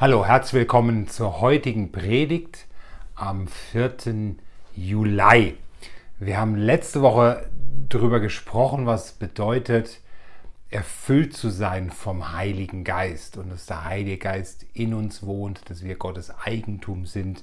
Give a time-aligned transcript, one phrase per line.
[0.00, 2.68] Hallo, herzlich willkommen zur heutigen Predigt
[3.16, 4.36] am 4.
[4.76, 5.56] Juli.
[6.20, 7.50] Wir haben letzte Woche
[7.88, 10.00] darüber gesprochen, was bedeutet,
[10.70, 15.82] erfüllt zu sein vom Heiligen Geist und dass der Heilige Geist in uns wohnt, dass
[15.82, 17.42] wir Gottes Eigentum sind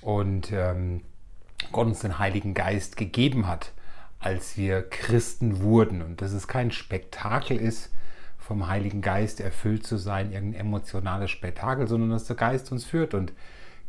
[0.00, 1.02] und ähm,
[1.70, 3.72] Gott uns den Heiligen Geist gegeben hat,
[4.20, 7.90] als wir Christen wurden und dass es kein Spektakel ist,
[8.48, 13.12] vom Heiligen Geist erfüllt zu sein, irgendein emotionales Spektakel, sondern dass der Geist uns führt.
[13.12, 13.34] Und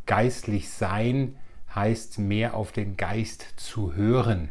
[0.04, 1.36] geistlich sein
[1.74, 4.50] heißt mehr auf den Geist zu hören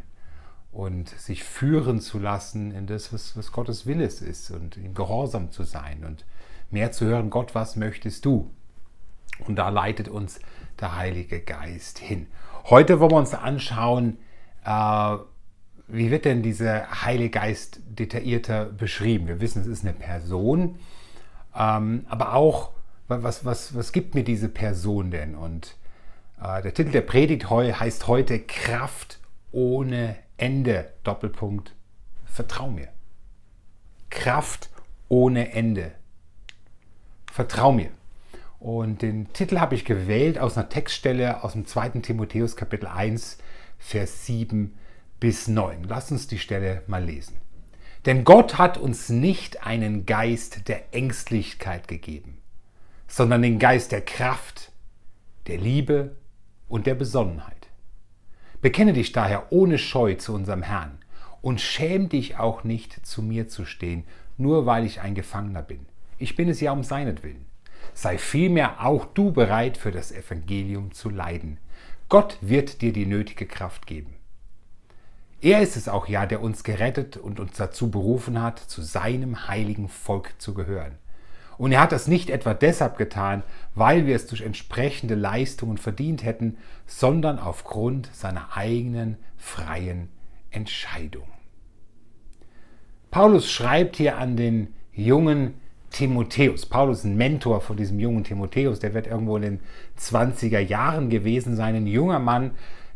[0.72, 5.52] und sich führen zu lassen in das, was, was Gottes Wille ist und ihm gehorsam
[5.52, 6.26] zu sein und
[6.72, 8.50] mehr zu hören, Gott, was möchtest du?
[9.45, 10.39] Und da leitet uns
[10.80, 12.26] der Heilige Geist hin.
[12.66, 14.17] Heute wollen wir uns anschauen,
[14.66, 15.17] äh,
[15.92, 19.28] wie wird denn dieser Heilige Geist detaillierter beschrieben?
[19.28, 20.78] Wir wissen, es ist eine Person,
[21.56, 22.72] ähm, aber auch,
[23.08, 25.36] was, was, was gibt mir diese Person denn?
[25.36, 25.76] Und
[26.42, 29.20] äh, der Titel der Predigt heißt heute Kraft
[29.52, 30.94] ohne Ende.
[31.04, 31.73] Doppelpunkt,
[32.26, 32.90] vertrau mir.
[34.12, 34.70] Kraft
[35.08, 35.92] ohne Ende.
[37.32, 37.90] Vertrau mir.
[38.60, 41.90] Und den Titel habe ich gewählt aus einer Textstelle aus dem 2.
[42.02, 43.38] Timotheus Kapitel 1,
[43.80, 44.76] Vers 7
[45.20, 45.84] bis 9.
[45.84, 47.38] Lass uns die Stelle mal lesen.
[48.06, 52.38] Denn Gott hat uns nicht einen Geist der Ängstlichkeit gegeben,
[53.08, 54.72] sondern den Geist der Kraft,
[55.48, 56.16] der Liebe
[56.70, 57.67] und der Besonnenheit.
[58.61, 61.00] Bekenne dich daher ohne Scheu zu unserem Herrn
[61.42, 64.04] und schäm dich auch nicht, zu mir zu stehen,
[64.38, 65.86] nur weil ich ein Gefangener bin.
[66.17, 67.45] Ich bin es ja um seinetwillen.
[67.94, 71.58] Sei vielmehr auch du bereit, für das Evangelium zu leiden.
[72.08, 74.19] Gott wird dir die nötige Kraft geben.
[75.42, 79.48] Er ist es auch ja, der uns gerettet und uns dazu berufen hat, zu seinem
[79.48, 80.98] heiligen Volk zu gehören.
[81.58, 83.44] Und er hat das nicht etwa deshalb getan,
[83.76, 90.10] weil wir es durch entsprechende Leistungen verdient hätten, sondern aufgrund seiner eigenen freien
[90.52, 91.28] Entscheidung.
[93.11, 95.55] Paulus schreibt hier an den jungen
[95.89, 96.66] Timotheus.
[96.66, 99.60] Paulus ist ein Mentor von diesem jungen Timotheus, der wird irgendwo in den
[99.99, 102.52] 20er Jahren gewesen sein, ein junger Mann,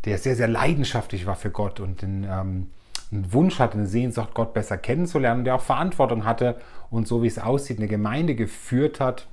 [0.06, 2.68] der sehr, sehr leidenschaftlich war für Gott und den, ähm,
[3.12, 6.58] einen Wunsch hatte, eine Sehnsucht, Gott besser kennenzulernen, der auch Verantwortung hatte
[6.90, 9.28] und so wie es aussieht, eine Gemeinde geführt hat,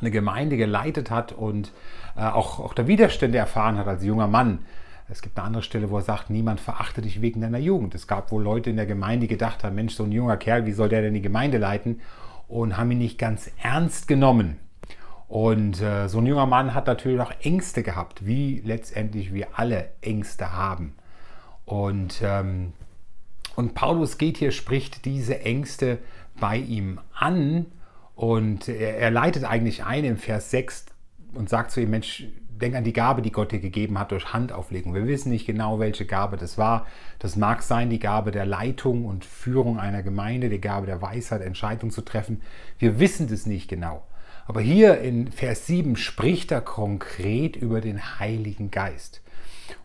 [0.00, 1.72] eine Gemeinde geleitet hat und
[2.16, 4.60] äh, auch, auch der Widerstände erfahren hat als junger Mann.
[5.08, 7.96] Es gibt eine andere Stelle, wo er sagt, niemand verachte dich wegen deiner Jugend.
[7.96, 10.66] Es gab wohl Leute in der Gemeinde, die gedacht haben, Mensch, so ein junger Kerl,
[10.66, 12.00] wie soll der denn die Gemeinde leiten?
[12.46, 14.56] Und haben ihn nicht ganz ernst genommen.
[15.30, 19.90] Und äh, so ein junger Mann hat natürlich auch Ängste gehabt, wie letztendlich wir alle
[20.00, 20.96] Ängste haben.
[21.64, 22.72] Und, ähm,
[23.54, 25.98] und Paulus geht hier, spricht diese Ängste
[26.40, 27.66] bei ihm an
[28.16, 30.86] und er, er leitet eigentlich ein im Vers 6
[31.34, 32.24] und sagt zu ihm, Mensch,
[32.60, 34.94] denk an die Gabe, die Gott dir gegeben hat durch Handauflegung.
[34.94, 36.88] Wir wissen nicht genau, welche Gabe das war.
[37.20, 41.40] Das mag sein, die Gabe der Leitung und Führung einer Gemeinde, die Gabe der Weisheit,
[41.40, 42.42] Entscheidungen zu treffen.
[42.80, 44.02] Wir wissen das nicht genau.
[44.50, 49.22] Aber hier in Vers 7 spricht er konkret über den Heiligen Geist.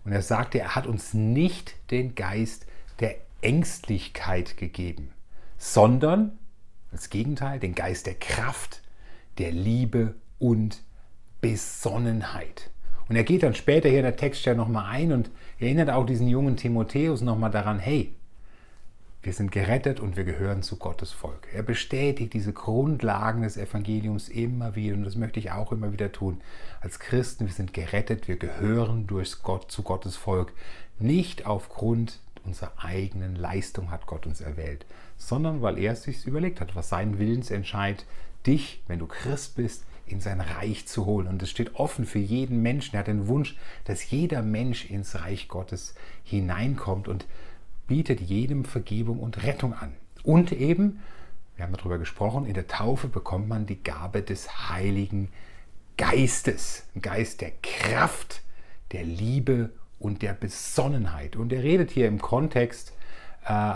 [0.03, 2.65] Und er sagte, er hat uns nicht den Geist
[2.99, 5.11] der Ängstlichkeit gegeben,
[5.59, 6.39] sondern
[6.91, 8.81] als Gegenteil den Geist der Kraft,
[9.37, 10.81] der Liebe und
[11.41, 12.71] Besonnenheit.
[13.07, 16.27] Und er geht dann später hier in der Textstelle nochmal ein und erinnert auch diesen
[16.27, 18.15] jungen Timotheus nochmal daran, hey,
[19.25, 21.47] wir sind gerettet und wir gehören zu Gottes Volk.
[21.51, 26.11] Er bestätigt diese Grundlagen des Evangeliums immer wieder und das möchte ich auch immer wieder
[26.11, 26.41] tun.
[26.79, 30.53] Als Christen, wir sind gerettet, wir gehören durch Gott zu Gottes Volk.
[30.99, 34.85] Nicht aufgrund unserer eigenen Leistung hat Gott uns erwählt,
[35.17, 38.05] sondern weil er es sich überlegt hat, was sein Willensentscheid
[38.45, 41.25] dich, wenn du Christ bist, in sein Reich zu holen.
[41.25, 42.95] Und es steht offen für jeden Menschen.
[42.95, 47.07] Er hat den Wunsch, dass jeder Mensch ins Reich Gottes hineinkommt.
[47.07, 47.25] Und
[47.87, 49.93] bietet jedem Vergebung und Rettung an.
[50.23, 51.01] Und eben,
[51.55, 55.29] wir haben darüber gesprochen, in der Taufe bekommt man die Gabe des Heiligen
[55.97, 56.87] Geistes.
[56.95, 58.41] Ein Geist der Kraft,
[58.91, 61.35] der Liebe und der Besonnenheit.
[61.35, 62.93] Und er redet hier im Kontext,
[63.45, 63.73] äh,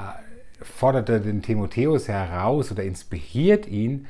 [0.62, 4.08] fordert er den Timotheus heraus oder inspiriert ihn,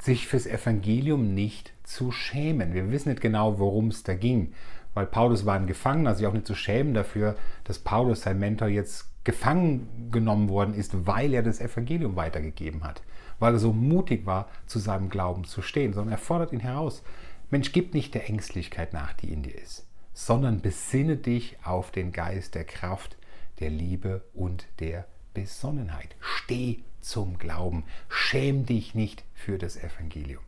[0.00, 2.74] sich fürs Evangelium nicht zu schämen.
[2.74, 4.52] Wir wissen nicht genau, worum es da ging,
[4.94, 8.68] weil Paulus war ein Gefangener, sich auch nicht zu schämen dafür, dass Paulus, sein Mentor,
[8.68, 13.02] jetzt gefangen genommen worden ist, weil er das Evangelium weitergegeben hat,
[13.40, 17.02] weil er so mutig war, zu seinem Glauben zu stehen, sondern er fordert ihn heraus.
[17.50, 19.84] Mensch, gib nicht der Ängstlichkeit nach, die in dir ist,
[20.14, 23.16] sondern besinne dich auf den Geist der Kraft,
[23.58, 26.14] der Liebe und der Besonnenheit.
[26.20, 27.82] Steh zum Glauben.
[28.08, 30.42] Schäm dich nicht für das Evangelium.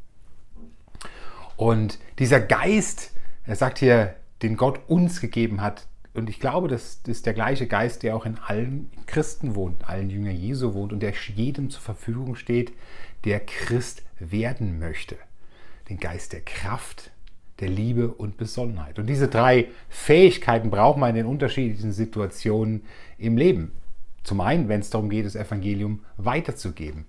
[1.56, 3.10] Und dieser Geist,
[3.44, 7.66] er sagt hier, den Gott uns gegeben hat, und ich glaube, das ist der gleiche
[7.66, 11.82] Geist, der auch in allen Christen wohnt, allen Jünger Jesu wohnt und der jedem zur
[11.82, 12.72] Verfügung steht,
[13.24, 15.16] der Christ werden möchte.
[15.88, 17.12] Den Geist der Kraft,
[17.60, 18.98] der Liebe und Besonnenheit.
[18.98, 22.82] Und diese drei Fähigkeiten braucht man in den unterschiedlichen Situationen
[23.16, 23.72] im Leben.
[24.22, 27.06] Zum einen, wenn es darum geht, das Evangelium weiterzugeben.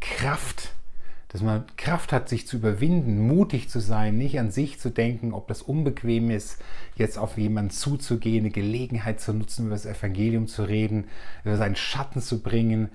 [0.00, 0.72] Kraft,
[1.32, 5.32] dass man Kraft hat, sich zu überwinden, mutig zu sein, nicht an sich zu denken,
[5.32, 6.62] ob das unbequem ist,
[6.96, 11.08] jetzt auf jemanden zuzugehen, eine Gelegenheit zu nutzen, über das Evangelium zu reden,
[11.44, 12.90] über seinen Schatten zu bringen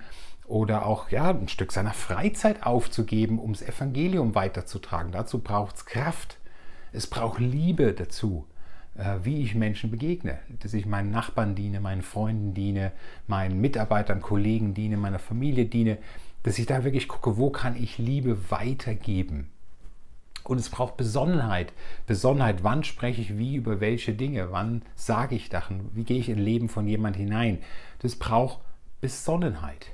[0.46, 5.10] oder auch ja, ein Stück seiner Freizeit aufzugeben, um das Evangelium weiterzutragen.
[5.10, 6.38] Dazu braucht es Kraft.
[6.92, 8.46] Es braucht Liebe dazu,
[8.96, 12.92] äh, wie ich Menschen begegne, dass ich meinen Nachbarn diene, meinen Freunden diene,
[13.26, 15.98] meinen Mitarbeitern, Kollegen diene, meiner Familie diene,
[16.42, 19.50] dass ich da wirklich gucke, wo kann ich Liebe weitergeben.
[20.44, 21.72] Und es braucht Besonnenheit.
[22.06, 26.28] Besonnenheit, wann spreche ich wie über welche Dinge, wann sage ich Sachen, wie gehe ich
[26.28, 27.58] in Leben von jemand hinein.
[27.98, 28.60] Das braucht
[29.00, 29.88] Besonnenheit.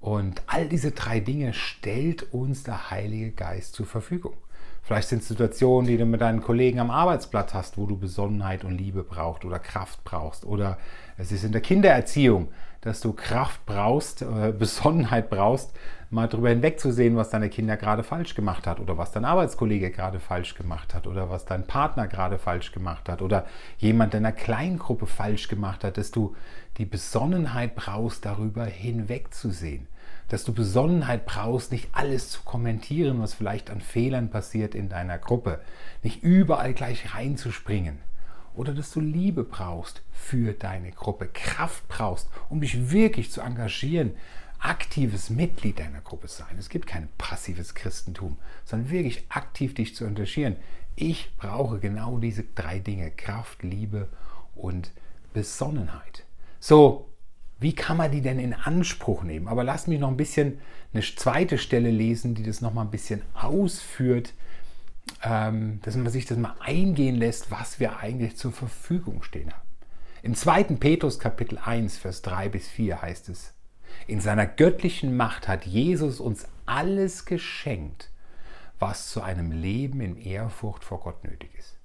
[0.00, 4.34] Und all diese drei Dinge stellt uns der Heilige Geist zur Verfügung.
[4.82, 8.64] Vielleicht sind es Situationen, die du mit deinen Kollegen am Arbeitsplatz hast, wo du Besonnenheit
[8.64, 10.44] und Liebe brauchst oder Kraft brauchst.
[10.44, 10.76] Oder
[11.18, 12.48] es ist in der Kindererziehung,
[12.82, 15.72] dass du Kraft brauchst, äh, Besonnenheit brauchst,
[16.10, 20.20] mal darüber hinwegzusehen, was deine Kinder gerade falsch gemacht hat oder was dein Arbeitskollege gerade
[20.20, 23.46] falsch gemacht hat oder was dein Partner gerade falsch gemacht hat oder
[23.78, 26.36] jemand in einer Kleingruppe falsch gemacht hat, dass du
[26.76, 29.88] die Besonnenheit brauchst, darüber hinwegzusehen
[30.32, 35.18] dass du Besonnenheit brauchst, nicht alles zu kommentieren, was vielleicht an Fehlern passiert in deiner
[35.18, 35.60] Gruppe,
[36.02, 37.98] nicht überall gleich reinzuspringen.
[38.54, 44.12] Oder dass du Liebe brauchst für deine Gruppe, Kraft brauchst, um dich wirklich zu engagieren,
[44.58, 46.56] aktives Mitglied deiner Gruppe sein.
[46.58, 50.56] Es gibt kein passives Christentum, sondern wirklich aktiv dich zu engagieren.
[50.94, 54.08] Ich brauche genau diese drei Dinge, Kraft, Liebe
[54.54, 54.92] und
[55.32, 56.24] Besonnenheit.
[56.60, 57.08] So,
[57.58, 59.48] wie kann man die denn in Anspruch nehmen?
[59.48, 60.58] Aber lass mich noch ein bisschen
[60.92, 64.34] eine zweite Stelle lesen, die das noch mal ein bisschen ausführt,
[65.20, 69.68] dass man sich das mal eingehen lässt, was wir eigentlich zur Verfügung stehen haben.
[70.22, 70.64] Im 2.
[70.78, 73.54] Petrus Kapitel 1, Vers 3 bis 4 heißt es,
[74.06, 78.10] in seiner göttlichen Macht hat Jesus uns alles geschenkt,
[78.78, 81.76] was zu einem Leben in Ehrfurcht vor Gott nötig ist.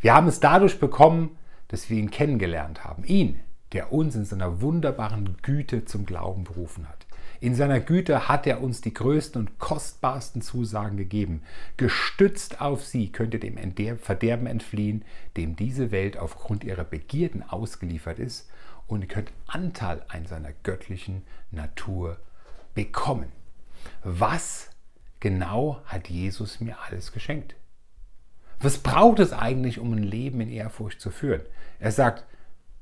[0.00, 1.36] Wir haben es dadurch bekommen,
[1.68, 3.04] dass wir ihn kennengelernt haben.
[3.04, 3.40] Ihn,
[3.72, 7.06] der uns in seiner wunderbaren Güte zum Glauben berufen hat.
[7.40, 11.42] In seiner Güte hat er uns die größten und kostbarsten Zusagen gegeben.
[11.78, 13.56] Gestützt auf sie könnt ihr dem
[13.98, 15.04] Verderben entfliehen,
[15.38, 18.50] dem diese Welt aufgrund ihrer Begierden ausgeliefert ist,
[18.86, 22.18] und ihr könnt Anteil an seiner göttlichen Natur
[22.74, 23.32] bekommen.
[24.04, 24.68] Was
[25.20, 27.54] genau hat Jesus mir alles geschenkt?
[28.58, 31.42] Was braucht es eigentlich, um ein Leben in Ehrfurcht zu führen?
[31.78, 32.24] Er sagt,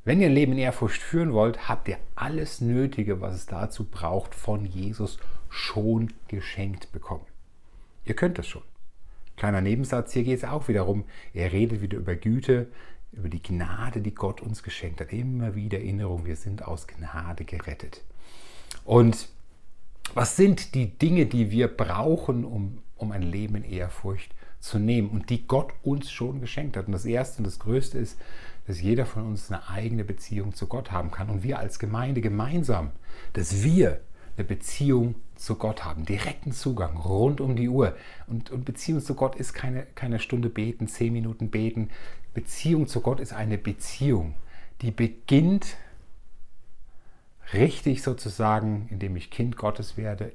[0.08, 3.84] wenn ihr ein Leben in Ehrfurcht führen wollt, habt ihr alles Nötige, was es dazu
[3.84, 5.19] braucht, von Jesus
[5.50, 7.26] schon geschenkt bekommen.
[8.06, 8.62] Ihr könnt das schon.
[9.37, 11.05] Kleiner Nebensatz, hier geht es auch wiederum.
[11.34, 12.69] Er redet wieder über Güte,
[13.12, 15.12] über die Gnade, die Gott uns geschenkt hat.
[15.12, 18.02] Immer wieder Erinnerung, wir sind aus Gnade gerettet.
[18.87, 19.28] Und
[20.14, 25.11] was sind die Dinge, die wir brauchen, um, um ein Leben in Ehrfurcht zu nehmen
[25.11, 26.87] und die Gott uns schon geschenkt hat?
[26.87, 28.18] Und das Erste und das Größte ist,
[28.68, 32.20] dass jeder von uns eine eigene Beziehung zu Gott haben kann und wir als Gemeinde
[32.20, 32.92] gemeinsam,
[33.32, 34.00] dass wir
[34.37, 37.96] eine Beziehung zu Gott haben, direkten Zugang rund um die Uhr.
[38.26, 41.88] Und, und Beziehung zu Gott ist keine, keine Stunde beten, zehn Minuten beten.
[42.34, 44.34] Beziehung zu Gott ist eine Beziehung,
[44.82, 45.78] die beginnt
[47.54, 50.32] richtig sozusagen, indem ich Kind Gottes werde,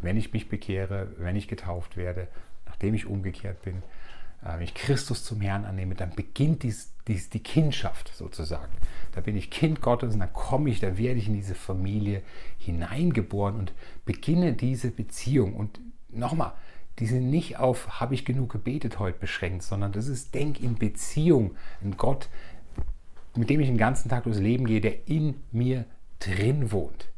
[0.00, 2.28] wenn ich mich bekehre, wenn ich getauft werde,
[2.64, 3.82] nachdem ich umgekehrt bin
[4.42, 8.72] wenn ich Christus zum Herrn annehme, dann beginnt dies, dies, die Kindschaft sozusagen.
[9.12, 12.22] Da bin ich Kind Gottes und dann komme ich, da werde ich in diese Familie
[12.58, 13.72] hineingeboren und
[14.04, 15.54] beginne diese Beziehung.
[15.54, 16.52] Und nochmal,
[16.98, 20.76] die sind nicht auf, habe ich genug gebetet heute beschränkt, sondern das ist Denk in
[20.76, 22.28] Beziehung, in Gott,
[23.34, 25.84] mit dem ich den ganzen Tag durchs Leben gehe, der in mir
[26.20, 27.08] drin wohnt.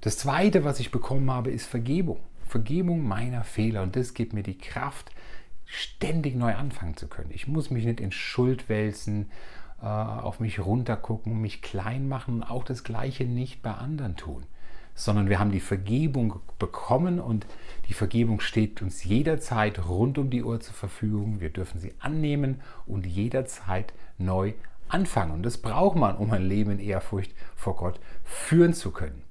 [0.00, 2.20] Das Zweite, was ich bekommen habe, ist Vergebung.
[2.46, 3.82] Vergebung meiner Fehler.
[3.82, 5.10] Und das gibt mir die Kraft,
[5.66, 7.30] ständig neu anfangen zu können.
[7.32, 9.30] Ich muss mich nicht in Schuld wälzen,
[9.82, 14.44] äh, auf mich runtergucken, mich klein machen und auch das Gleiche nicht bei anderen tun.
[14.94, 17.46] Sondern wir haben die Vergebung bekommen und
[17.88, 21.40] die Vergebung steht uns jederzeit rund um die Uhr zur Verfügung.
[21.40, 24.54] Wir dürfen sie annehmen und jederzeit neu
[24.88, 25.32] anfangen.
[25.32, 29.25] Und das braucht man, um ein Leben in Ehrfurcht vor Gott führen zu können.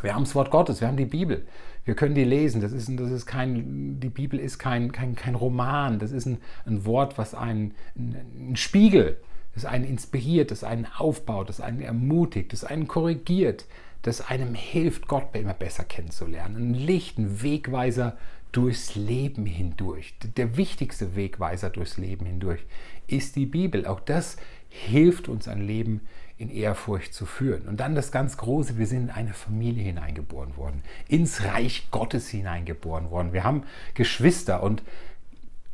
[0.00, 1.46] Wir haben das Wort Gottes, wir haben die Bibel.
[1.84, 2.60] Wir können die lesen.
[2.60, 5.98] Das ist, das ist kein, die Bibel ist kein, kein, kein Roman.
[5.98, 9.18] Das ist ein, ein Wort, was einen, ein, Spiegel,
[9.54, 13.66] das einen inspiriert, das einen aufbaut, das einen ermutigt, das einen korrigiert,
[14.02, 16.56] das einem hilft, Gott immer besser kennenzulernen.
[16.56, 18.16] Ein Licht, ein Wegweiser
[18.52, 20.14] durchs Leben hindurch.
[20.36, 22.60] Der wichtigste Wegweiser durchs Leben hindurch
[23.06, 23.86] ist die Bibel.
[23.86, 24.36] Auch das
[24.68, 26.02] hilft uns ein Leben
[26.42, 27.68] in Ehrfurcht zu führen.
[27.68, 32.28] Und dann das ganz Große, wir sind in eine Familie hineingeboren worden, ins Reich Gottes
[32.28, 33.32] hineingeboren worden.
[33.32, 33.62] Wir haben
[33.94, 34.82] Geschwister und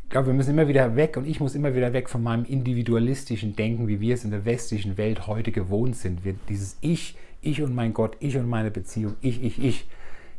[0.05, 2.45] ich glaube, wir müssen immer wieder weg und ich muss immer wieder weg von meinem
[2.45, 6.25] individualistischen Denken, wie wir es in der westlichen Welt heute gewohnt sind.
[6.25, 9.87] Wir, dieses Ich, ich und mein Gott, ich und meine Beziehung, ich, ich, ich.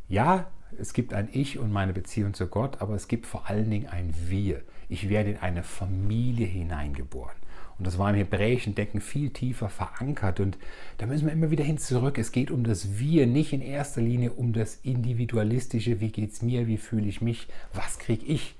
[0.07, 0.47] Ja,
[0.79, 3.87] es gibt ein Ich und meine Beziehung zu Gott, aber es gibt vor allen Dingen
[3.87, 4.61] ein Wir.
[4.89, 7.35] Ich werde in eine Familie hineingeboren.
[7.79, 10.41] Und das war im hebräischen Denken viel tiefer verankert.
[10.41, 10.57] Und
[10.97, 12.17] da müssen wir immer wieder hin zurück.
[12.17, 16.41] Es geht um das Wir, nicht in erster Linie um das Individualistische, wie geht es
[16.41, 18.55] mir, wie fühle ich mich, was kriege ich,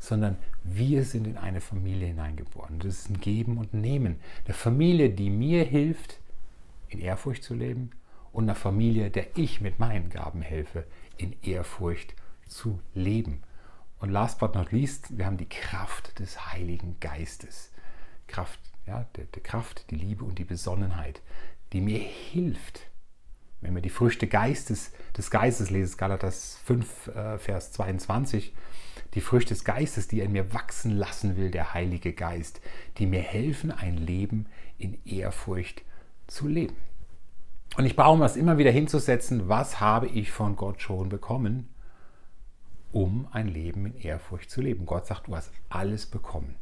[0.00, 2.80] sondern wir sind in eine Familie hineingeboren.
[2.80, 4.16] Das ist ein Geben und Nehmen.
[4.44, 6.18] Eine Familie, die mir hilft,
[6.88, 7.90] in Ehrfurcht zu leben
[8.32, 10.84] und eine Familie, der ich mit meinen Gaben helfe,
[11.16, 12.14] in Ehrfurcht
[12.48, 13.42] zu leben.
[14.00, 17.70] Und last but not least, wir haben die Kraft des Heiligen Geistes.
[18.26, 21.22] Kraft, ja, der, der Kraft, die Liebe und die Besonnenheit,
[21.72, 22.82] die mir hilft.
[23.60, 28.52] Wenn wir die Früchte Geistes, des Geistes lesen, Galatas 5, äh, Vers 22,
[29.14, 32.60] die Früchte des Geistes, die er in mir wachsen lassen will, der Heilige Geist,
[32.98, 35.82] die mir helfen, ein Leben in Ehrfurcht
[36.26, 36.76] zu leben.
[37.76, 41.68] Und ich brauche mir das immer wieder hinzusetzen, was habe ich von Gott schon bekommen,
[42.92, 44.86] um ein Leben in Ehrfurcht zu leben.
[44.86, 46.54] Gott sagt, du hast alles bekommen.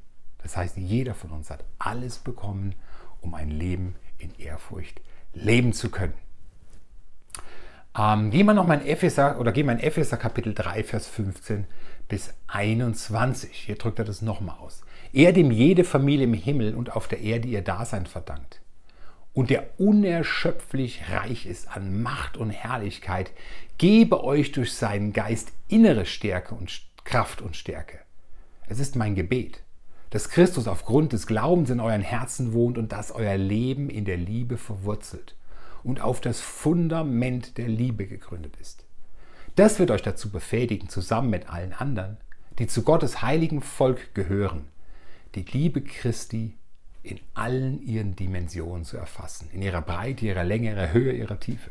[0.43, 2.75] Das heißt, jeder von uns hat alles bekommen,
[3.21, 5.01] um ein Leben in Ehrfurcht
[5.33, 6.15] leben zu können.
[7.97, 11.67] Ähm, gehen wir nochmal in Epheser oder gehen wir in Epheser Kapitel 3, Vers 15
[12.09, 13.53] bis 21.
[13.53, 14.83] Hier drückt er das nochmal aus.
[15.13, 18.63] Er, dem jede Familie im Himmel und auf der Erde ihr Dasein verdankt
[19.35, 23.33] und der unerschöpflich reich ist an Macht und Herrlichkeit,
[23.79, 27.99] gebe euch durch seinen Geist innere Stärke und Kraft und Stärke.
[28.67, 29.63] Es ist mein Gebet,
[30.13, 34.19] dass Christus aufgrund des Glaubens in euren Herzen wohnt und dass euer Leben in der
[34.19, 35.37] Liebe verwurzelt
[35.83, 38.85] und auf das Fundament der Liebe gegründet ist.
[39.57, 42.19] Das wird euch dazu befähigen, zusammen mit allen anderen,
[42.59, 44.67] die zu Gottes heiligen Volk gehören,
[45.35, 46.59] die Liebe Christi
[47.03, 51.71] in allen ihren Dimensionen zu erfassen, in ihrer Breite, ihrer Länge, ihrer Höhe, ihrer Tiefe.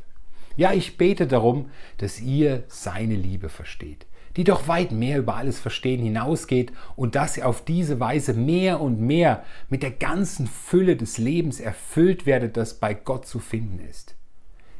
[0.57, 1.69] Ja, ich bete darum,
[1.99, 4.07] dass ihr seine Liebe versteht,
[4.37, 8.81] die doch weit mehr über alles Verstehen hinausgeht und dass ihr auf diese Weise mehr
[8.81, 13.79] und mehr mit der ganzen Fülle des Lebens erfüllt werdet, das bei Gott zu finden
[13.79, 14.15] ist.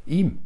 [0.06, 0.40] Ihm,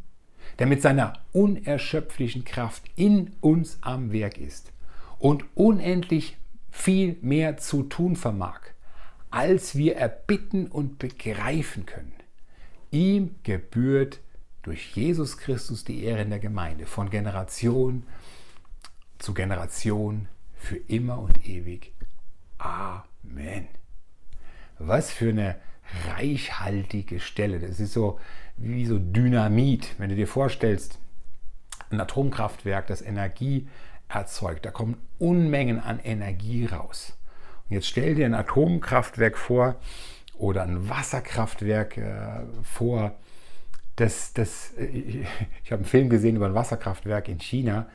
[0.59, 4.73] der mit seiner unerschöpflichen Kraft in uns am Werk ist
[5.19, 6.37] und unendlich
[6.71, 8.61] viel mehr zu tun vermag,
[9.31, 12.13] als wir erbitten und begreifen können.
[12.91, 14.21] Ihm gebührt
[14.63, 18.05] durch Jesus Christus die Ehre in der Gemeinde von Generation
[19.19, 21.93] zu Generation für immer und ewig.
[22.59, 23.69] Amen.
[24.79, 25.57] Was für eine
[26.09, 27.61] reichhaltige Stelle.
[27.61, 28.19] Das ist so
[28.57, 29.99] wie so Dynamit.
[29.99, 30.99] Wenn du dir vorstellst,
[31.91, 33.69] ein Atomkraftwerk, das Energie
[34.09, 37.17] erzeugt, da kommen Unmengen an Energie raus.
[37.69, 39.77] Und jetzt stell dir ein Atomkraftwerk vor
[40.35, 43.15] oder ein Wasserkraftwerk äh, vor.
[43.97, 44.87] Das, das, äh,
[45.65, 47.87] ich habe einen Film gesehen über ein Wasserkraftwerk in China.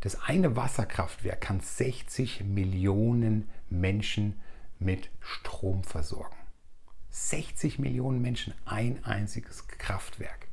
[0.00, 4.40] Das eine Wasserkraftwerk kann 60 Millionen Menschen
[4.78, 6.36] mit Strom versorgen.
[7.10, 10.48] 60 Millionen Menschen, ein einziges Kraftwerk.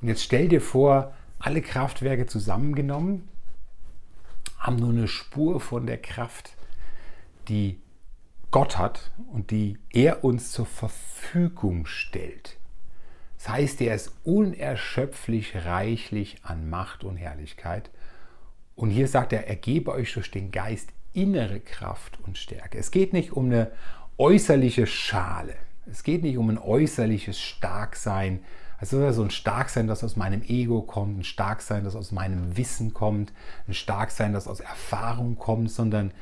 [0.00, 3.28] Und jetzt stell dir vor, alle Kraftwerke zusammengenommen
[4.58, 6.54] haben nur eine Spur von der Kraft,
[7.48, 7.80] die
[8.50, 12.58] Gott hat und die er uns zur Verfügung stellt.
[13.38, 17.90] Das heißt, er ist unerschöpflich reichlich an Macht und Herrlichkeit.
[18.80, 22.78] Und hier sagt er, er gebe euch durch den Geist innere Kraft und Stärke.
[22.78, 23.70] Es geht nicht um eine
[24.16, 25.54] äußerliche Schale.
[25.84, 28.42] Es geht nicht um ein äußerliches Starksein.
[28.78, 32.94] Also so ein Starksein, das aus meinem Ego kommt, ein Starksein, das aus meinem Wissen
[32.94, 33.34] kommt,
[33.68, 36.12] ein Starksein, das aus Erfahrung kommt, sondern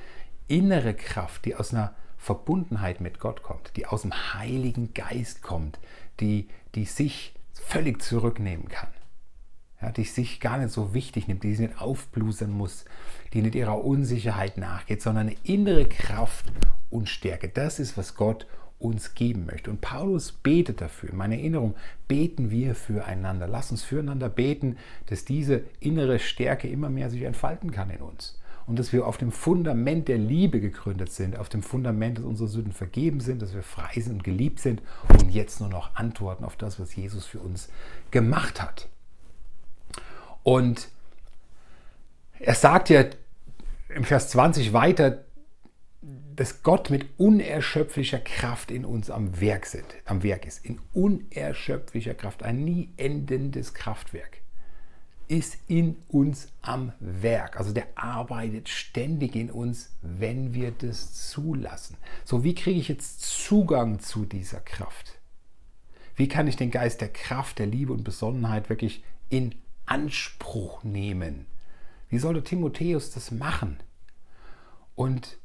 [0.48, 5.78] innere Kraft, die aus einer Verbundenheit mit Gott kommt, die aus dem Heiligen Geist kommt,
[6.18, 8.88] die, die sich völlig zurücknehmen kann
[9.80, 12.84] ja, die sich gar nicht so wichtig nimmt, die sich nicht aufblusern muss,
[13.32, 16.46] die nicht ihrer Unsicherheit nachgeht, sondern eine innere Kraft
[16.90, 17.48] und Stärke.
[17.48, 18.46] Das ist, was Gott
[18.78, 19.70] uns geben möchte.
[19.70, 21.10] Und Paulus betet dafür.
[21.10, 21.74] In meiner Erinnerung
[22.06, 23.48] beten wir füreinander.
[23.48, 28.40] Lass uns füreinander beten, dass diese innere Stärke immer mehr sich entfalten kann in uns.
[28.66, 32.48] Und dass wir auf dem Fundament der Liebe gegründet sind, auf dem Fundament, dass unsere
[32.48, 36.44] Sünden vergeben sind, dass wir frei sind und geliebt sind und jetzt nur noch antworten
[36.44, 37.70] auf das, was Jesus für uns
[38.10, 38.88] gemacht hat.
[40.42, 40.88] Und
[42.38, 43.04] er sagt ja
[43.88, 45.24] im Vers 20 weiter,
[46.36, 50.64] dass Gott mit unerschöpflicher Kraft in uns am Werk, sind, am Werk ist.
[50.64, 54.40] In unerschöpflicher Kraft, ein nie endendes Kraftwerk
[55.28, 57.58] ist in uns am Werk.
[57.58, 61.96] Also der arbeitet ständig in uns, wenn wir das zulassen.
[62.24, 65.18] So, wie kriege ich jetzt Zugang zu dieser Kraft?
[66.16, 69.54] Wie kann ich den Geist der Kraft, der Liebe und Besonnenheit wirklich in
[69.90, 71.46] Anspruch nehmen?
[72.08, 73.78] Wie sollte Timotheus das machen?
[74.94, 75.38] Und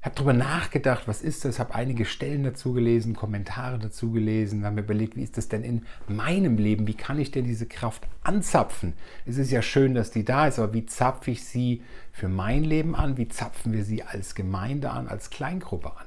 [0.00, 4.76] habe darüber nachgedacht, was ist das, habe einige Stellen dazu gelesen, Kommentare dazu gelesen, habe
[4.76, 8.06] mir überlegt, wie ist das denn in meinem Leben, wie kann ich denn diese Kraft
[8.22, 8.94] anzapfen?
[9.26, 12.62] Es ist ja schön, dass die da ist, aber wie zapfe ich sie für mein
[12.62, 13.16] Leben an?
[13.16, 16.06] Wie zapfen wir sie als Gemeinde an, als Kleingruppe an?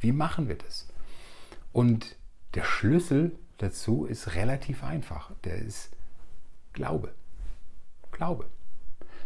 [0.00, 0.88] Wie machen wir das?
[1.72, 2.16] Und
[2.54, 5.90] der Schlüssel dazu ist relativ einfach, der ist
[6.76, 7.12] Glaube.
[8.12, 8.46] Glaube.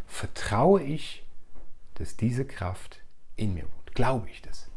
[0.07, 1.23] Vertraue ich,
[1.95, 3.00] dass diese Kraft
[3.37, 4.69] in mir wohnt glaube ich das.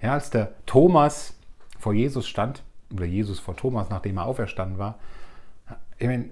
[0.00, 1.34] Ja, als der Thomas
[1.78, 4.98] vor Jesus stand, oder Jesus vor Thomas, nachdem er auferstanden war,
[5.98, 6.30] ich meine,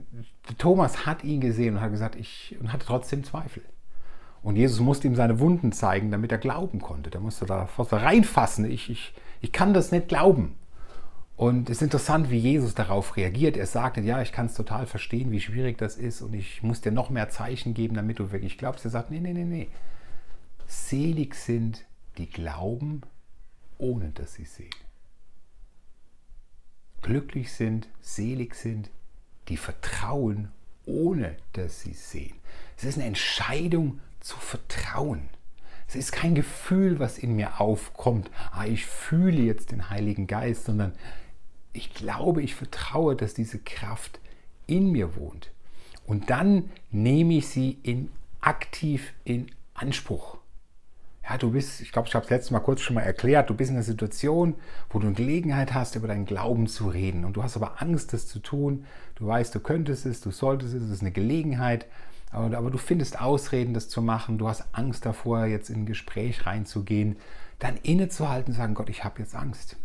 [0.56, 3.62] Thomas hat ihn gesehen und hat gesagt, ich und hatte trotzdem Zweifel.
[4.42, 7.10] Und Jesus musste ihm seine Wunden zeigen, damit er glauben konnte.
[7.10, 8.64] Der musste da reinfassen.
[8.64, 9.12] Ich, ich,
[9.42, 10.56] ich kann das nicht glauben.
[11.38, 13.56] Und es ist interessant, wie Jesus darauf reagiert.
[13.56, 16.80] Er sagte, ja, ich kann es total verstehen, wie schwierig das ist und ich muss
[16.80, 18.84] dir noch mehr Zeichen geben, damit du wirklich glaubst.
[18.84, 19.68] Er sagt, nee, nee, nee, nee.
[20.66, 21.86] Selig sind,
[22.18, 23.02] die glauben,
[23.78, 24.74] ohne dass sie sehen.
[27.02, 28.90] Glücklich sind, selig sind,
[29.48, 30.50] die vertrauen,
[30.86, 32.34] ohne dass sie sehen.
[32.76, 35.28] Es ist eine Entscheidung zu vertrauen.
[35.86, 40.64] Es ist kein Gefühl, was in mir aufkommt, ah, ich fühle jetzt den Heiligen Geist,
[40.64, 40.94] sondern
[41.78, 44.20] ich glaube, ich vertraue, dass diese Kraft
[44.66, 45.50] in mir wohnt.
[46.06, 48.10] Und dann nehme ich sie in,
[48.40, 50.38] aktiv in Anspruch
[51.28, 53.54] ja, du bist, ich glaube, ich habe es letztes Mal kurz schon mal erklärt, du
[53.54, 54.54] bist in einer Situation,
[54.88, 57.24] wo du eine Gelegenheit hast, über deinen Glauben zu reden.
[57.24, 58.86] Und du hast aber Angst, das zu tun.
[59.14, 61.86] Du weißt, du könntest es, du solltest es, es ist eine Gelegenheit.
[62.30, 64.38] Aber, aber du findest Ausreden, das zu machen.
[64.38, 67.16] Du hast Angst davor, jetzt in ein Gespräch reinzugehen.
[67.58, 69.76] Dann innezuhalten und sagen, Gott, ich habe jetzt Angst.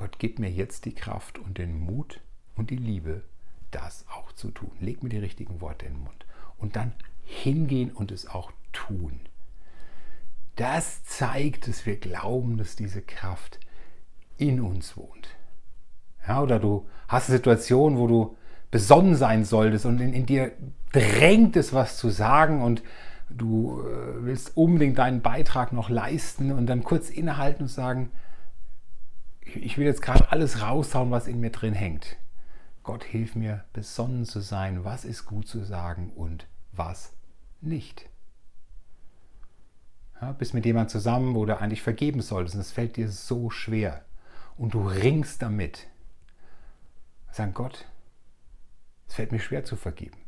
[0.00, 2.20] Gott, gib mir jetzt die Kraft und den Mut
[2.56, 3.22] und die Liebe,
[3.70, 4.72] das auch zu tun.
[4.80, 6.26] Leg mir die richtigen Worte in den Mund.
[6.58, 6.92] Und dann
[7.24, 9.20] hingehen und es auch tun
[10.60, 13.58] das zeigt, dass wir glauben, dass diese Kraft
[14.36, 15.28] in uns wohnt.
[16.28, 18.36] Ja, oder du hast eine Situation, wo du
[18.70, 20.52] besonnen sein solltest und in, in dir
[20.92, 22.82] drängt es was zu sagen und
[23.30, 28.10] du äh, willst unbedingt deinen Beitrag noch leisten und dann kurz innehalten und sagen,
[29.56, 32.16] ich will jetzt gerade alles raushauen, was in mir drin hängt.
[32.82, 37.12] Gott hilf mir, besonnen zu sein, was ist gut zu sagen und was
[37.60, 38.08] nicht.
[40.20, 43.50] Ja, bist mit jemandem zusammen, wo du eigentlich vergeben solltest und es fällt dir so
[43.50, 44.04] schwer
[44.56, 45.86] und du ringst damit.
[47.30, 47.86] Sag Gott,
[49.08, 50.18] es fällt mir schwer zu vergeben,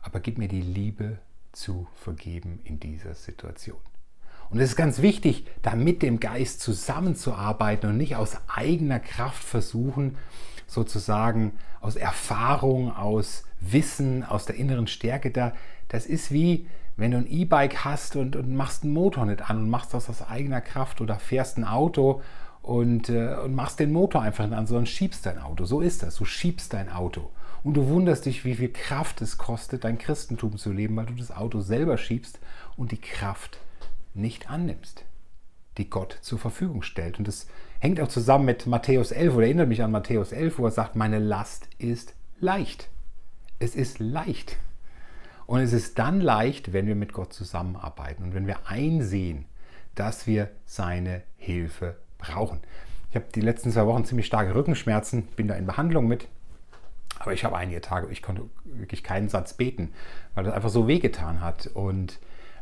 [0.00, 1.18] aber gib mir die Liebe
[1.52, 3.80] zu vergeben in dieser Situation.
[4.50, 9.44] Und es ist ganz wichtig, da mit dem Geist zusammenzuarbeiten und nicht aus eigener Kraft
[9.44, 10.16] versuchen,
[10.66, 15.52] sozusagen aus Erfahrung, aus Wissen, aus der inneren Stärke da.
[15.88, 19.58] Das ist wie, wenn du ein E-Bike hast und, und machst einen Motor nicht an
[19.58, 22.20] und machst das aus eigener Kraft oder fährst ein Auto
[22.62, 25.64] und, äh, und machst den Motor einfach nicht an, sondern schiebst dein Auto.
[25.64, 26.16] So ist das.
[26.16, 27.30] Du schiebst dein Auto.
[27.62, 31.14] Und du wunderst dich, wie viel Kraft es kostet, dein Christentum zu leben, weil du
[31.14, 32.38] das Auto selber schiebst
[32.76, 33.58] und die Kraft
[34.14, 35.04] nicht annimmst,
[35.78, 37.18] die Gott zur Verfügung stellt.
[37.18, 37.46] Und das
[37.78, 40.96] hängt auch zusammen mit Matthäus 11 oder erinnert mich an Matthäus 11, wo er sagt,
[40.96, 42.88] meine Last ist leicht.
[43.58, 44.56] Es ist leicht.
[45.46, 49.46] Und es ist dann leicht, wenn wir mit Gott zusammenarbeiten und wenn wir einsehen,
[49.94, 52.60] dass wir seine Hilfe brauchen.
[53.10, 56.28] Ich habe die letzten zwei Wochen ziemlich starke Rückenschmerzen, bin da in Behandlung mit.
[57.18, 59.92] Aber ich habe einige Tage, ich konnte wirklich keinen Satz beten,
[60.34, 61.66] weil das einfach so wehgetan hat.
[61.66, 62.18] Und,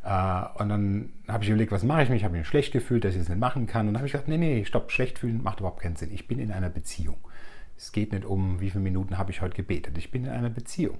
[0.09, 2.18] und dann habe ich überlegt, was mache ich mich?
[2.18, 3.87] Ich habe mich schlecht gefühlt, dass ich es nicht machen kann.
[3.87, 6.11] Und dann habe ich gesagt, nee, nee, stopp, schlecht fühlen macht überhaupt keinen Sinn.
[6.14, 7.18] Ich bin in einer Beziehung.
[7.77, 9.99] Es geht nicht um, wie viele Minuten habe ich heute gebetet.
[9.99, 10.97] Ich bin in einer Beziehung.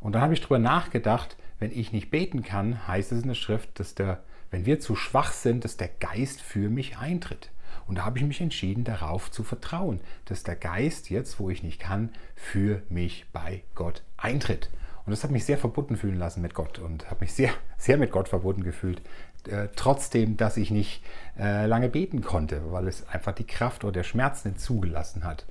[0.00, 3.34] Und dann habe ich darüber nachgedacht, wenn ich nicht beten kann, heißt es in der
[3.34, 7.50] Schrift, dass der, wenn wir zu schwach sind, dass der Geist für mich eintritt.
[7.86, 11.62] Und da habe ich mich entschieden, darauf zu vertrauen, dass der Geist jetzt, wo ich
[11.62, 14.70] nicht kann, für mich bei Gott eintritt.
[15.06, 17.96] Und das hat mich sehr verbunden fühlen lassen mit Gott und habe mich sehr, sehr
[17.96, 19.00] mit Gott verbunden gefühlt.
[19.48, 21.02] Äh, trotzdem, dass ich nicht
[21.38, 25.46] äh, lange beten konnte, weil es einfach die Kraft oder der Schmerz nicht zugelassen hat.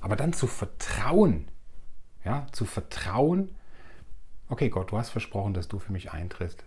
[0.00, 1.48] Aber dann zu vertrauen,
[2.24, 3.50] ja, zu vertrauen,
[4.48, 6.64] okay Gott, du hast versprochen, dass du für mich eintrittst.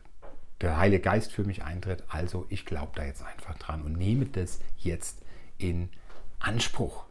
[0.60, 4.26] Der Heilige Geist für mich eintritt, also ich glaube da jetzt einfach dran und nehme
[4.26, 5.22] das jetzt
[5.58, 5.90] in
[6.40, 7.06] Anspruch.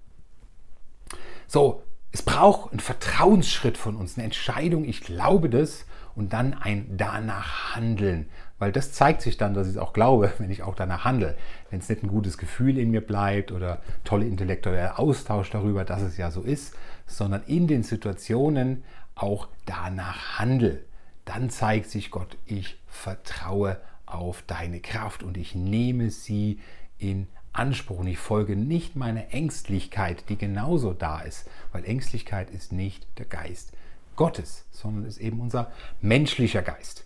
[1.46, 6.86] So, es braucht einen Vertrauensschritt von uns, eine Entscheidung, ich glaube das und dann ein
[6.96, 8.28] danach handeln.
[8.58, 11.36] Weil das zeigt sich dann, dass ich es auch glaube, wenn ich auch danach handle.
[11.70, 16.02] Wenn es nicht ein gutes Gefühl in mir bleibt oder tolle intellektuelle Austausch darüber, dass
[16.02, 16.74] es ja so ist,
[17.06, 20.80] sondern in den Situationen auch danach handle.
[21.24, 26.60] Dann zeigt sich Gott, ich vertraue auf deine Kraft und ich nehme sie
[26.98, 32.72] in Anspruch und ich folge nicht meiner Ängstlichkeit, die genauso da ist, weil Ängstlichkeit ist
[32.72, 33.72] nicht der Geist
[34.16, 37.04] Gottes, sondern ist eben unser menschlicher Geist.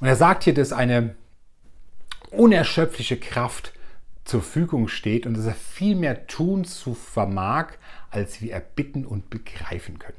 [0.00, 1.14] Und er sagt hier, dass eine
[2.30, 3.72] unerschöpfliche Kraft
[4.24, 7.74] zur Verfügung steht und dass er viel mehr tun zu vermag,
[8.10, 10.18] als wir erbitten und begreifen können.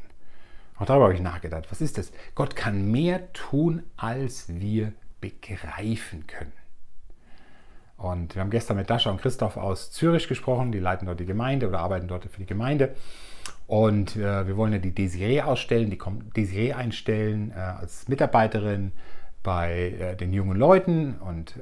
[0.77, 1.67] Auch darüber habe ich nachgedacht.
[1.69, 2.11] Was ist das?
[2.35, 6.51] Gott kann mehr tun, als wir begreifen können.
[7.97, 11.25] Und wir haben gestern mit Dascha und Christoph aus Zürich gesprochen, die leiten dort die
[11.25, 12.93] Gemeinde oder arbeiten dort für die Gemeinde.
[13.67, 15.99] Und äh, wir wollen ja die Desiree ausstellen, die
[16.35, 18.91] Desiree einstellen äh, als Mitarbeiterin
[19.43, 21.15] bei äh, den jungen Leuten.
[21.15, 21.55] Und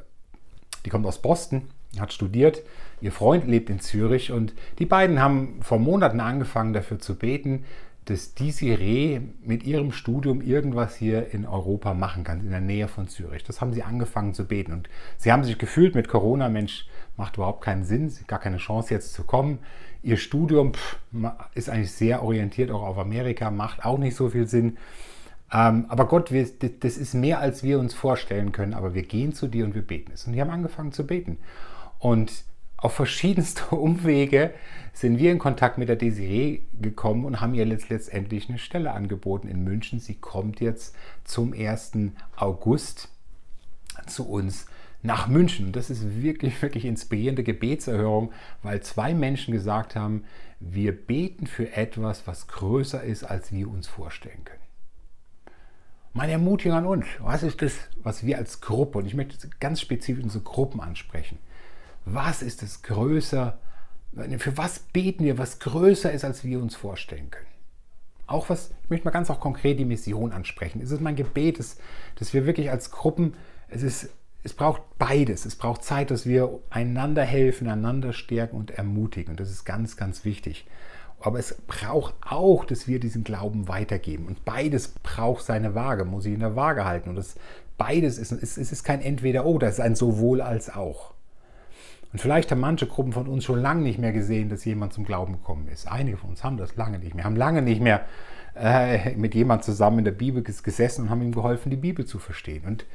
[0.85, 1.69] die kommt aus Boston,
[1.99, 2.61] hat studiert.
[2.99, 4.31] Ihr Freund lebt in Zürich.
[4.31, 7.63] Und die beiden haben vor Monaten angefangen, dafür zu beten,
[8.05, 13.07] dass Desiree mit ihrem Studium irgendwas hier in Europa machen kann, in der Nähe von
[13.07, 13.43] Zürich.
[13.43, 14.73] Das haben sie angefangen zu beten.
[14.73, 18.93] Und sie haben sich gefühlt mit Corona, Mensch, macht überhaupt keinen Sinn, gar keine Chance
[18.93, 19.59] jetzt zu kommen.
[20.01, 20.97] Ihr Studium pff,
[21.55, 24.77] ist eigentlich sehr orientiert auch auf Amerika, macht auch nicht so viel Sinn.
[25.53, 26.45] Ähm, aber Gott, wir,
[26.79, 28.73] das ist mehr, als wir uns vorstellen können.
[28.73, 30.25] Aber wir gehen zu dir und wir beten es.
[30.25, 31.37] Und die haben angefangen zu beten.
[31.99, 32.43] Und
[32.83, 34.53] auf verschiedenste Umwege
[34.91, 39.47] sind wir in Kontakt mit der Desiree gekommen und haben ihr letztendlich eine Stelle angeboten
[39.47, 39.99] in München.
[39.99, 41.93] Sie kommt jetzt zum 1.
[42.35, 43.09] August
[44.05, 44.67] zu uns
[45.01, 45.71] nach München.
[45.71, 50.25] Das ist wirklich, wirklich inspirierende Gebetserhörung, weil zwei Menschen gesagt haben,
[50.59, 54.59] wir beten für etwas, was größer ist, als wir uns vorstellen können.
[56.13, 59.81] Meine Ermutigung an uns, was ist das, was wir als Gruppe, und ich möchte ganz
[59.81, 61.39] spezifisch unsere Gruppen ansprechen,
[62.05, 63.57] was ist es größer,
[64.37, 67.47] für was beten wir, was größer ist, als wir uns vorstellen können.
[68.27, 70.81] Auch was, ich möchte mal ganz auch konkret die Mission ansprechen.
[70.81, 71.77] Es ist mein Gebet, dass,
[72.15, 73.33] dass wir wirklich als Gruppen,
[73.69, 74.09] es ist,
[74.43, 75.45] es braucht beides.
[75.45, 79.31] Es braucht Zeit, dass wir einander helfen, einander stärken und ermutigen.
[79.31, 80.65] Und das ist ganz, ganz wichtig.
[81.19, 84.27] Aber es braucht auch, dass wir diesen Glauben weitergeben.
[84.27, 87.09] Und beides braucht seine Waage, muss ich in der Waage halten.
[87.09, 87.35] Und das
[87.77, 91.12] beides ist, es ist kein Entweder-Oder, es ist ein sowohl als auch.
[92.13, 95.03] Und vielleicht haben manche Gruppen von uns schon lange nicht mehr gesehen, dass jemand zum
[95.03, 95.91] Glauben gekommen ist.
[95.91, 98.05] Einige von uns haben das lange nicht mehr, haben lange nicht mehr
[98.55, 102.19] äh, mit jemand zusammen in der Bibel gesessen und haben ihm geholfen, die Bibel zu
[102.19, 102.65] verstehen.
[102.65, 102.85] Und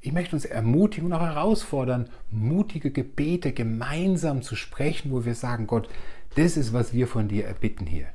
[0.00, 5.66] ich möchte uns ermutigen und auch herausfordern, mutige Gebete gemeinsam zu sprechen, wo wir sagen,
[5.66, 5.88] Gott,
[6.36, 8.06] das ist, was wir von dir erbitten hier.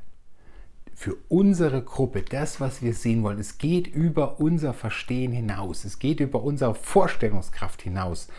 [0.93, 5.99] Für unsere Gruppe, das, was wir sehen wollen, es geht über unser Verstehen hinaus, es
[5.99, 8.29] geht über unsere Vorstellungskraft hinaus.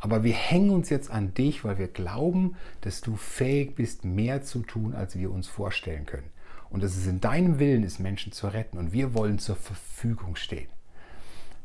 [0.00, 4.42] Aber wir hängen uns jetzt an dich, weil wir glauben, dass du fähig bist, mehr
[4.42, 6.30] zu tun, als wir uns vorstellen können.
[6.70, 8.78] Und dass es in deinem Willen ist, Menschen zu retten.
[8.78, 10.68] Und wir wollen zur Verfügung stehen.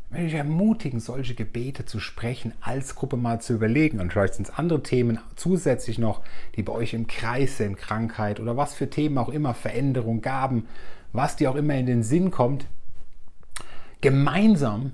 [0.06, 4.00] Ich möchte dich ermutigen, solche Gebete zu sprechen, als Gruppe mal zu überlegen.
[4.00, 6.22] Und vielleicht sind es andere Themen zusätzlich noch,
[6.56, 10.68] die bei euch im Kreis sind, Krankheit oder was für Themen auch immer, Veränderung, Gaben,
[11.14, 12.66] was dir auch immer in den Sinn kommt.
[14.02, 14.92] Gemeinsam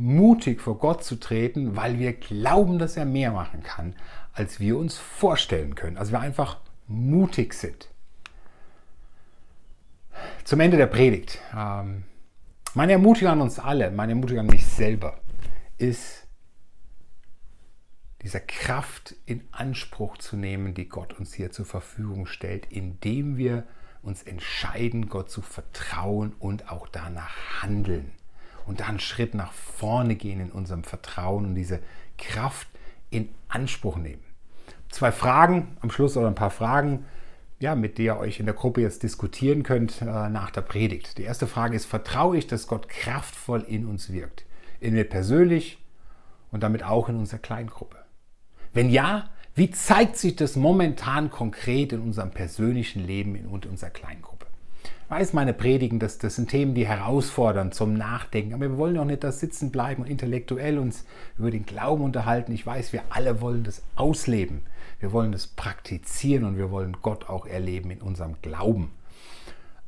[0.00, 3.94] mutig vor Gott zu treten, weil wir glauben, dass er mehr machen kann,
[4.32, 5.98] als wir uns vorstellen können.
[5.98, 7.90] Also wir einfach mutig sind.
[10.44, 11.38] Zum Ende der Predigt.
[11.54, 12.04] Ähm,
[12.72, 15.20] meine Ermutigung an uns alle, meine Ermutigung an mich selber
[15.76, 16.26] ist,
[18.22, 23.64] dieser Kraft in Anspruch zu nehmen, die Gott uns hier zur Verfügung stellt, indem wir
[24.02, 28.12] uns entscheiden, Gott zu vertrauen und auch danach handeln
[28.70, 31.80] und da einen Schritt nach vorne gehen in unserem Vertrauen und diese
[32.16, 32.68] Kraft
[33.10, 34.22] in Anspruch nehmen.
[34.88, 37.04] Zwei Fragen am Schluss oder ein paar Fragen,
[37.58, 41.18] ja, mit der ihr euch in der Gruppe jetzt diskutieren könnt äh, nach der Predigt.
[41.18, 44.46] Die erste Frage ist, vertraue ich, dass Gott kraftvoll in uns wirkt?
[44.78, 45.78] In mir persönlich
[46.52, 47.96] und damit auch in unserer Kleingruppe.
[48.72, 53.90] Wenn ja, Wie zeigt sich das momentan konkret in unserem persönlichen Leben und in unserer
[53.90, 54.39] Kleingruppe?
[55.10, 58.54] Weiß, meine Predigen, das, das sind Themen, die herausfordern zum Nachdenken.
[58.54, 61.04] Aber wir wollen auch nicht da sitzen bleiben und intellektuell uns
[61.36, 62.52] über den Glauben unterhalten.
[62.52, 64.62] Ich weiß, wir alle wollen das ausleben.
[65.00, 68.92] Wir wollen das praktizieren und wir wollen Gott auch erleben in unserem Glauben.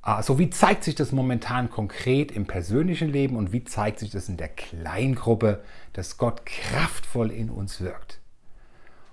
[0.00, 4.28] Also wie zeigt sich das momentan konkret im persönlichen Leben und wie zeigt sich das
[4.28, 8.18] in der Kleingruppe, dass Gott kraftvoll in uns wirkt?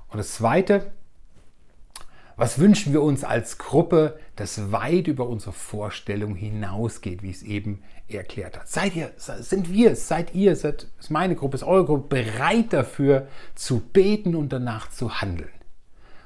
[0.07, 0.91] Und das Zweite,
[2.39, 7.83] was wünschen wir uns als Gruppe, das weit über unsere Vorstellung hinausgeht, wie es eben
[8.07, 8.69] erklärt hat?
[8.69, 13.27] Seid ihr, sind wir, seid ihr, seid, ist meine Gruppe, ist eure Gruppe bereit dafür
[13.55, 15.51] zu beten und danach zu handeln?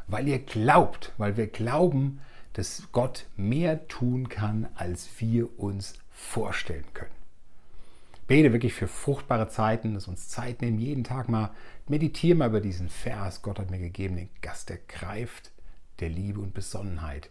[0.05, 2.21] Weil ihr glaubt, weil wir glauben,
[2.53, 7.09] dass Gott mehr tun kann, als wir uns vorstellen können.
[8.27, 11.49] Bete wirklich für fruchtbare Zeiten, dass uns Zeit nehmen, jeden Tag mal
[11.87, 13.41] meditieren mal über diesen Vers.
[13.41, 15.52] Gott hat mir gegeben den Gast, der greift
[15.99, 17.29] der Liebe und Besonnenheit,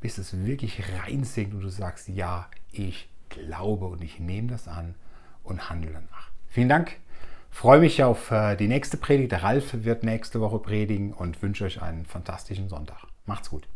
[0.00, 4.94] bis es wirklich reinsinkt und du sagst, ja, ich glaube und ich nehme das an
[5.42, 6.30] und handle danach.
[6.48, 6.96] Vielen Dank.
[7.50, 9.32] Freue mich auf äh, die nächste Predigt.
[9.32, 13.06] Der Ralf wird nächste Woche predigen und wünsche euch einen fantastischen Sonntag.
[13.26, 13.66] Macht's gut.